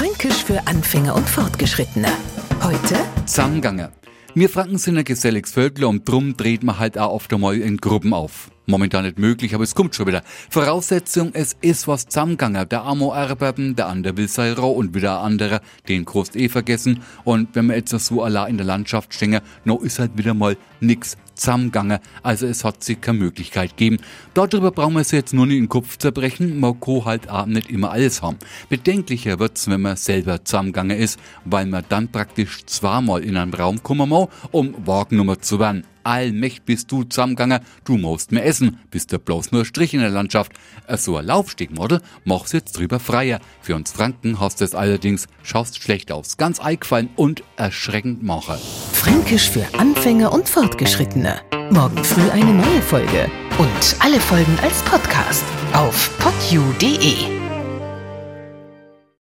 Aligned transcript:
Fränkisch 0.00 0.44
für 0.44 0.66
Anfänger 0.66 1.14
und 1.14 1.28
Fortgeschrittene. 1.28 2.08
Heute 2.62 2.96
Zusammengange. 3.26 3.92
Wir 4.34 4.48
Franken 4.48 4.78
sind 4.78 4.96
ein 4.96 5.04
geselliges 5.04 5.52
Völkler 5.52 5.90
und 5.90 6.08
drum 6.08 6.38
dreht 6.38 6.62
man 6.62 6.78
halt 6.78 6.96
auch 6.96 7.12
oft 7.12 7.30
einmal 7.34 7.58
in 7.58 7.76
Gruppen 7.76 8.14
auf. 8.14 8.50
Momentan 8.70 9.04
nicht 9.04 9.18
möglich, 9.18 9.54
aber 9.54 9.64
es 9.64 9.74
kommt 9.74 9.96
schon 9.96 10.06
wieder. 10.06 10.22
Voraussetzung, 10.48 11.30
es 11.34 11.56
ist 11.60 11.88
was 11.88 12.06
zusammengegangen. 12.06 12.68
Der 12.68 12.84
Amo 12.84 13.12
erberben, 13.12 13.74
der 13.74 13.88
andere 13.88 14.16
will 14.16 14.28
sei 14.28 14.52
rau 14.52 14.70
und 14.70 14.94
wieder 14.94 15.18
ein 15.18 15.32
anderer, 15.32 15.60
den 15.88 16.04
Krost 16.04 16.36
eh 16.36 16.48
vergessen. 16.48 17.00
Und 17.24 17.48
wenn 17.54 17.66
wir 17.66 17.76
jetzt 17.76 17.90
so 17.90 18.22
allein 18.22 18.50
in 18.50 18.56
der 18.58 18.66
Landschaft 18.66 19.12
stehen, 19.12 19.40
no 19.64 19.78
ist 19.78 19.98
halt 19.98 20.16
wieder 20.16 20.34
mal 20.34 20.56
nix 20.80 21.16
zusammengegangen. 21.34 21.98
Also 22.22 22.46
es 22.46 22.64
hat 22.64 22.84
sich 22.84 23.00
keine 23.00 23.18
Möglichkeit 23.18 23.70
gegeben. 23.70 23.98
Darüber 24.34 24.70
brauchen 24.70 24.94
wir 24.94 25.00
es 25.00 25.10
jetzt 25.10 25.34
nur 25.34 25.46
nicht 25.46 25.56
in 25.56 25.64
den 25.64 25.68
Kopf 25.68 25.98
zerbrechen. 25.98 26.60
Man 26.60 26.78
kann 26.78 27.04
halt 27.04 27.28
auch 27.28 27.46
nicht 27.46 27.70
immer 27.70 27.90
alles 27.90 28.22
haben. 28.22 28.38
Bedenklicher 28.68 29.38
wird's, 29.40 29.68
wenn 29.68 29.80
man 29.80 29.96
selber 29.96 30.44
zusammengegangen 30.44 30.96
ist, 30.96 31.18
weil 31.44 31.66
man 31.66 31.84
dann 31.88 32.12
praktisch 32.12 32.64
zweimal 32.66 33.24
in 33.24 33.36
einen 33.36 33.52
Raum 33.52 33.82
kommen 33.82 34.08
muss, 34.08 34.28
um 34.52 34.74
Wagennummer 34.86 35.40
zu 35.40 35.58
werden 35.58 35.84
allmächt 36.04 36.64
bist 36.64 36.90
du 36.92 37.04
zusammengegangen, 37.04 37.60
du 37.84 37.96
musst 37.96 38.32
mehr 38.32 38.44
essen, 38.44 38.78
bist 38.90 39.12
du 39.12 39.18
bloß 39.18 39.52
nur 39.52 39.64
Strich 39.64 39.94
in 39.94 40.00
der 40.00 40.10
Landschaft. 40.10 40.52
So 40.96 41.16
ein 41.16 41.26
Laufstegmodel 41.26 42.00
machst 42.24 42.52
jetzt 42.52 42.78
drüber 42.78 43.00
freier. 43.00 43.40
Für 43.60 43.76
uns 43.76 43.92
Franken 43.92 44.40
hast 44.40 44.60
es 44.62 44.74
allerdings, 44.74 45.26
schaust 45.42 45.82
schlecht 45.82 46.12
aus, 46.12 46.36
ganz 46.36 46.60
eingefallen 46.60 47.10
und 47.16 47.42
erschreckend 47.56 48.22
mache. 48.22 48.58
Fränkisch 48.92 49.50
für 49.50 49.66
Anfänger 49.78 50.32
und 50.32 50.48
Fortgeschrittene. 50.48 51.40
Morgen 51.70 52.02
früh 52.02 52.28
eine 52.30 52.52
neue 52.52 52.82
Folge. 52.82 53.30
Und 53.58 53.96
alle 54.00 54.20
Folgen 54.20 54.58
als 54.62 54.82
Podcast 54.82 55.44
auf 55.72 56.10
podu.de. 56.18 57.39